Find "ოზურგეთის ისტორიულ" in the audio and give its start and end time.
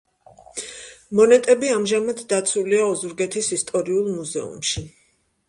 2.95-4.11